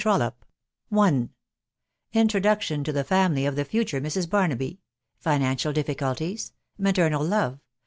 [W 0.03 0.31
&B 1.21 1.27
INTRODUCTION 2.13 2.83
TO 2.83 2.91
THE 2.91 3.03
FAMILY 3.03 3.45
OF 3.45 3.53
TBS 3.53 3.67
FUTURK 3.67 4.03
MRS. 4.03 4.29
BARNABY.— 4.31 4.79
FINANCIAL 5.19 5.73
DIFFICULTIES. 5.73 6.53
MATERNAL 6.79 7.23
LOVE. 7.23 7.59